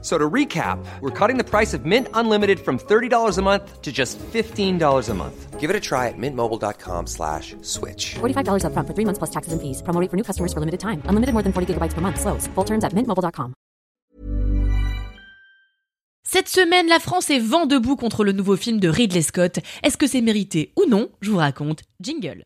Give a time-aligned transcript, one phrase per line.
[0.00, 3.90] So to recap, we're cutting the price of Mint Unlimited from $30 a month to
[3.90, 5.58] just $15 a month.
[5.58, 8.14] Give it a try at mintmobile.com slash switch.
[8.20, 9.82] $45 upfront for three months plus taxes and fees.
[9.82, 11.02] Promo rate for new customers for limited time.
[11.08, 12.20] Unlimited more than 40 gigabytes per month.
[12.20, 12.46] Slows.
[12.54, 13.54] Full terms at mintmobile.com.
[16.30, 19.60] Cette semaine, la France est vent debout contre le nouveau film de Ridley Scott.
[19.82, 21.08] Est-ce que c'est mérité ou non?
[21.22, 21.80] Je vous raconte.
[22.00, 22.44] Jingle.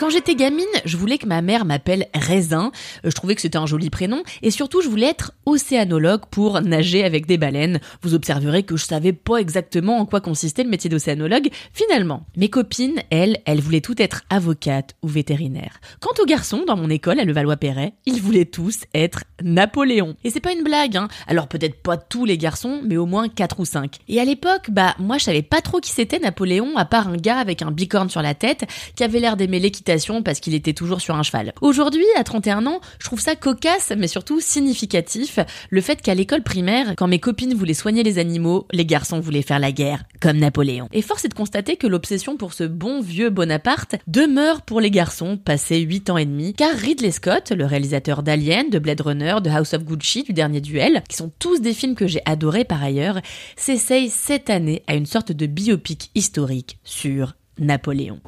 [0.00, 2.72] Quand j'étais gamine, je voulais que ma mère m'appelle Raisin.
[3.04, 4.22] Euh, Je trouvais que c'était un joli prénom.
[4.40, 7.80] Et surtout, je voulais être océanologue pour nager avec des baleines.
[8.00, 12.24] Vous observerez que je savais pas exactement en quoi consistait le métier d'océanologue, finalement.
[12.34, 15.80] Mes copines, elles, elles voulaient toutes être avocates ou vétérinaires.
[16.00, 20.16] Quant aux garçons, dans mon école à Levallois-Perret, ils voulaient tous être Napoléon.
[20.24, 21.08] Et c'est pas une blague, hein.
[21.26, 23.98] Alors peut-être pas tous les garçons, mais au moins 4 ou 5.
[24.08, 27.18] Et à l'époque, bah, moi je savais pas trop qui c'était Napoléon, à part un
[27.18, 28.64] gars avec un bicorne sur la tête,
[28.96, 29.89] qui avait l'air d'aimer l'équitation
[30.24, 31.52] parce qu'il était toujours sur un cheval.
[31.60, 36.42] Aujourd'hui, à 31 ans, je trouve ça cocasse, mais surtout significatif, le fait qu'à l'école
[36.42, 40.38] primaire, quand mes copines voulaient soigner les animaux, les garçons voulaient faire la guerre, comme
[40.38, 40.88] Napoléon.
[40.92, 44.92] Et force est de constater que l'obsession pour ce bon vieux Bonaparte demeure pour les
[44.92, 49.36] garçons passés 8 ans et demi, car Ridley Scott, le réalisateur d'Alien, de Blade Runner,
[49.42, 52.64] de House of Gucci, du dernier duel, qui sont tous des films que j'ai adorés
[52.64, 53.20] par ailleurs,
[53.56, 58.20] s'essaye cette année à une sorte de biopic historique sur Napoléon.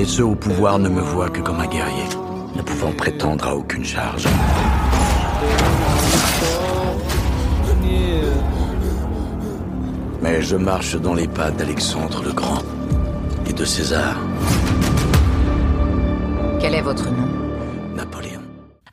[0.00, 2.08] Mais ceux au pouvoir ne me voient que comme un guerrier,
[2.56, 4.26] ne pouvant prétendre à aucune charge.
[10.22, 12.62] Mais je marche dans les pas d'Alexandre le Grand
[13.46, 14.16] et de César,
[16.60, 17.29] Quel est votre nom?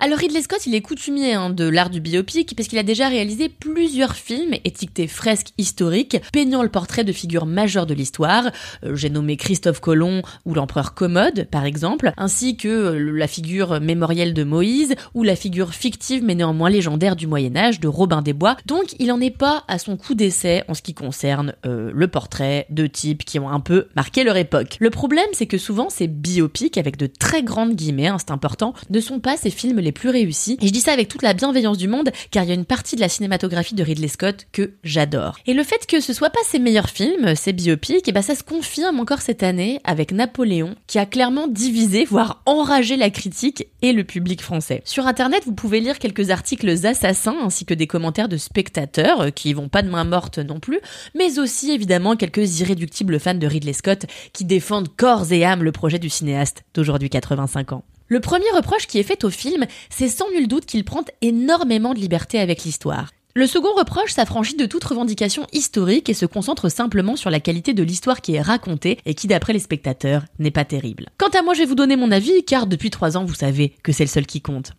[0.08, 3.09] Alors Ridley Scott, il est coutumier hein, de l'art du biopic parce qu'il a déjà
[3.09, 8.51] réalisé plusieurs films étiquetés fresques historiques, peignant le portrait de figures majeures de l'histoire.
[8.85, 13.81] Euh, J'ai nommé Christophe Colomb ou l'empereur Commode, par exemple, ainsi que euh, la figure
[13.81, 18.22] mémorielle de Moïse ou la figure fictive mais néanmoins légendaire du Moyen Âge de Robin
[18.22, 18.56] des Bois.
[18.66, 22.07] Donc il en est pas à son coup d'essai en ce qui concerne euh, le
[22.07, 24.78] portrait de types qui ont un peu marqué leur époque.
[24.79, 28.74] Le problème, c'est que souvent ces biopics, avec de très grandes guillemets, hein, c'est important,
[28.89, 30.58] ne sont pas ces films les plus réussis.
[30.62, 32.66] Et je dis ça avec toute la bienveillance du monde, car il y a une
[32.66, 35.38] partie de la cinématographie de Ridley Scott que j'adore.
[35.47, 38.36] Et le fait que ce soit pas ses meilleurs films, ses biopics, et ben ça
[38.36, 43.68] se confirme encore cette année avec Napoléon, qui a clairement divisé, voire enragé la critique
[43.81, 44.81] et le public français.
[44.86, 49.30] Sur internet, vous pouvez lire quelques articles assassins ainsi que des commentaires de spectateurs euh,
[49.31, 50.80] qui vont pas de main morte non plus,
[51.16, 55.72] mais aussi évidemment quelques irréductibles fans de Ridley Scott qui défendent corps et âme le
[55.72, 57.84] projet du cinéaste d'aujourd'hui 85 ans.
[58.09, 61.94] Le premier reproche qui est fait au film, c'est sans nul doute qu'il prend énormément
[61.94, 63.12] de liberté avec l'histoire.
[63.35, 67.73] Le second reproche s'affranchit de toute revendication historique et se concentre simplement sur la qualité
[67.73, 71.07] de l'histoire qui est racontée et qui, d'après les spectateurs, n'est pas terrible.
[71.18, 73.75] Quant à moi, je vais vous donner mon avis, car depuis trois ans, vous savez
[73.84, 74.72] que c'est le seul qui compte.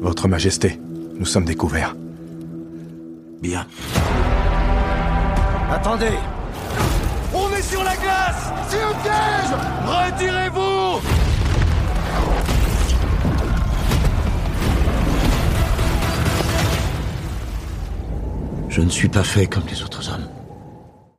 [0.00, 0.78] Votre Majesté,
[1.14, 1.96] nous sommes découverts.
[3.40, 3.66] Bien.
[5.70, 6.18] Attendez
[7.32, 9.52] On est sur la glace C'est un piège
[9.86, 11.27] Retirez-vous
[18.78, 20.28] Je ne suis pas fait comme les autres hommes.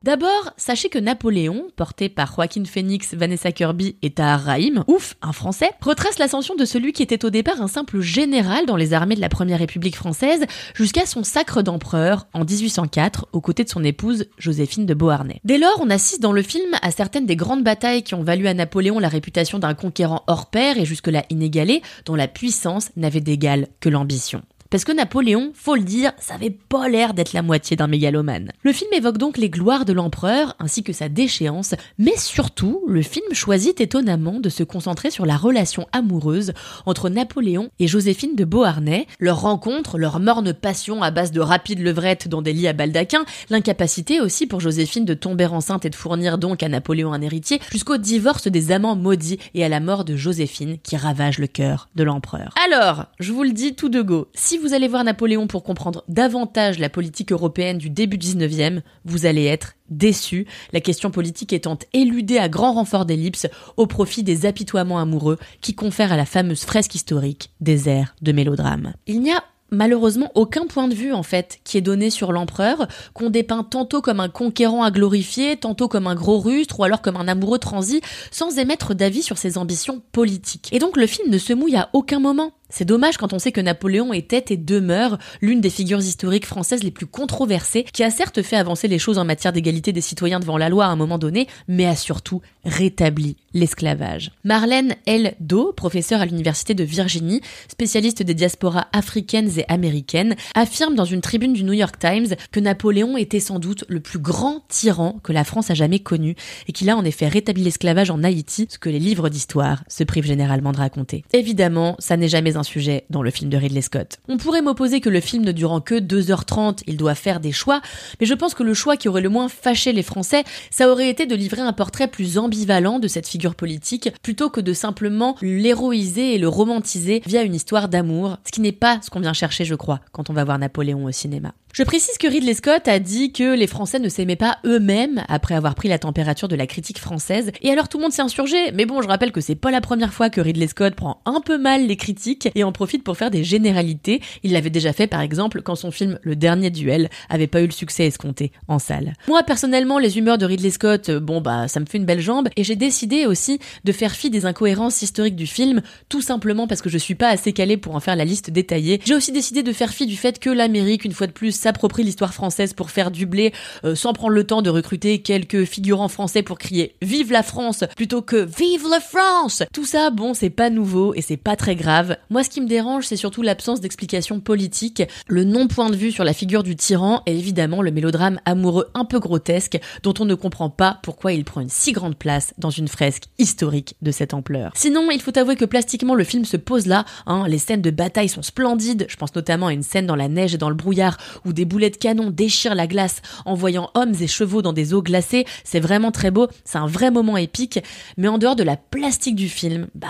[0.02, 5.34] D'abord, sachez que Napoléon, porté par Joaquin Phoenix, Vanessa Kirby et Tahar Rahim, ouf, un
[5.34, 9.14] français, retrace l'ascension de celui qui était au départ un simple général dans les armées
[9.14, 13.84] de la Première République française jusqu'à son sacre d'empereur en 1804 aux côtés de son
[13.84, 15.42] épouse Joséphine de Beauharnais.
[15.44, 18.48] Dès lors, on assiste dans le film à certaines des grandes batailles qui ont valu
[18.48, 23.20] à Napoléon la réputation d'un conquérant hors pair et jusque-là inégalé, dont la puissance n'avait
[23.20, 24.40] d'égal que l'ambition.
[24.70, 28.52] Parce que Napoléon, faut le dire, ça avait pas l'air d'être la moitié d'un mégalomane.
[28.62, 33.02] Le film évoque donc les gloires de l'empereur ainsi que sa déchéance, mais surtout, le
[33.02, 36.52] film choisit étonnamment de se concentrer sur la relation amoureuse
[36.86, 41.80] entre Napoléon et Joséphine de Beauharnais, leur rencontre, leur morne passion à base de rapides
[41.80, 45.96] levrettes dans des lits à baldaquin, l'incapacité aussi pour Joséphine de tomber enceinte et de
[45.96, 50.04] fournir donc à Napoléon un héritier, jusqu'au divorce des amants maudits et à la mort
[50.04, 52.54] de Joséphine qui ravage le cœur de l'empereur.
[52.64, 56.04] Alors, je vous le dis tout de go, si vous allez voir Napoléon pour comprendre
[56.08, 61.78] davantage la politique européenne du début 19e, vous allez être déçu, la question politique étant
[61.92, 66.62] éludée à grand renfort d'ellipse au profit des apitoiements amoureux qui confèrent à la fameuse
[66.62, 68.92] fresque historique des airs de mélodrame.
[69.06, 72.88] Il n'y a malheureusement aucun point de vue en fait qui est donné sur l'empereur,
[73.14, 77.02] qu'on dépeint tantôt comme un conquérant à glorifier, tantôt comme un gros rustre ou alors
[77.02, 80.68] comme un amoureux transi, sans émettre d'avis sur ses ambitions politiques.
[80.72, 82.52] Et donc le film ne se mouille à aucun moment.
[82.70, 86.82] C'est dommage quand on sait que Napoléon était et demeure l'une des figures historiques françaises
[86.82, 90.40] les plus controversées, qui a certes fait avancer les choses en matière d'égalité des citoyens
[90.40, 94.30] devant la loi à un moment donné, mais a surtout rétabli l'esclavage.
[94.44, 95.34] Marlène L.
[95.40, 101.20] Doe, professeure à l'université de Virginie, spécialiste des diasporas africaines et américaines, affirme dans une
[101.20, 105.32] tribune du New York Times que Napoléon était sans doute le plus grand tyran que
[105.32, 106.36] la France a jamais connu
[106.68, 110.04] et qu'il a en effet rétabli l'esclavage en Haïti, ce que les livres d'histoire se
[110.04, 111.24] privent généralement de raconter.
[111.32, 114.18] Évidemment, ça n'est jamais sujet dans le film de Ridley Scott.
[114.28, 117.80] On pourrait m'opposer que le film ne durant que 2h30, il doit faire des choix,
[118.20, 121.08] mais je pense que le choix qui aurait le moins fâché les Français, ça aurait
[121.08, 125.36] été de livrer un portrait plus ambivalent de cette figure politique, plutôt que de simplement
[125.42, 129.32] l'héroïser et le romantiser via une histoire d'amour, ce qui n'est pas ce qu'on vient
[129.32, 131.52] chercher, je crois, quand on va voir Napoléon au cinéma.
[131.72, 135.54] Je précise que Ridley Scott a dit que les Français ne s'aimaient pas eux-mêmes après
[135.54, 138.72] avoir pris la température de la critique française, et alors tout le monde s'est insurgé,
[138.72, 141.40] mais bon, je rappelle que c'est pas la première fois que Ridley Scott prend un
[141.40, 144.20] peu mal les critiques et en profite pour faire des généralités.
[144.42, 147.66] Il l'avait déjà fait par exemple quand son film Le Dernier Duel avait pas eu
[147.66, 149.14] le succès escompté en salle.
[149.28, 152.20] Moi personnellement, les humeurs de Ridley Scott, euh, bon bah ça me fait une belle
[152.20, 156.66] jambe, et j'ai décidé aussi de faire fi des incohérences historiques du film, tout simplement
[156.66, 159.00] parce que je suis pas assez calée pour en faire la liste détaillée.
[159.04, 162.04] J'ai aussi décidé de faire fi du fait que l'Amérique, une fois de plus, s'approprie
[162.04, 163.52] l'histoire française pour faire du blé
[163.84, 167.84] euh, sans prendre le temps de recruter quelques figurants français pour crier Vive la France
[167.96, 171.76] plutôt que Vive la France Tout ça, bon, c'est pas nouveau et c'est pas très
[171.76, 172.16] grave.
[172.30, 176.24] Moi, ce qui me dérange, c'est surtout l'absence d'explication politique, le non-point de vue sur
[176.24, 180.34] la figure du tyran et évidemment le mélodrame amoureux un peu grotesque dont on ne
[180.34, 184.34] comprend pas pourquoi il prend une si grande place dans une fresque historique de cette
[184.34, 184.72] ampleur.
[184.74, 187.90] Sinon, il faut avouer que plastiquement le film se pose là, hein, les scènes de
[187.90, 190.74] bataille sont splendides, je pense notamment à une scène dans la neige et dans le
[190.74, 194.72] brouillard où des boulettes de canon déchirent la glace en voyant hommes et chevaux dans
[194.72, 195.44] des eaux glacées.
[195.64, 197.80] C'est vraiment très beau, c'est un vrai moment épique.
[198.16, 200.08] Mais en dehors de la plastique du film, bah,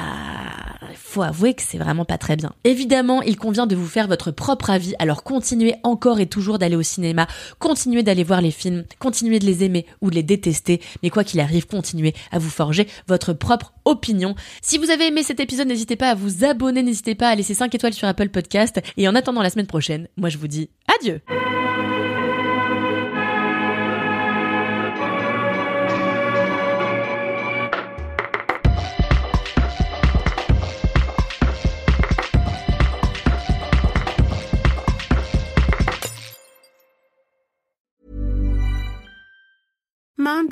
[0.95, 2.53] faut avouer que c'est vraiment pas très bien.
[2.63, 6.77] Évidemment, il convient de vous faire votre propre avis, alors continuez encore et toujours d'aller
[6.77, 7.27] au cinéma,
[7.59, 11.25] continuez d'aller voir les films, continuez de les aimer ou de les détester, mais quoi
[11.25, 14.37] qu'il arrive, continuez à vous forger votre propre opinion.
[14.63, 17.55] Si vous avez aimé cet épisode, n'hésitez pas à vous abonner, n'hésitez pas à laisser
[17.55, 20.71] 5 étoiles sur Apple Podcast, et en attendant la semaine prochaine, moi je vous dis
[21.01, 21.21] adieu